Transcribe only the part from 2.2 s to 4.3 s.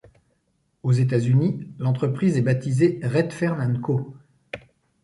est baptisée Redfern & Co.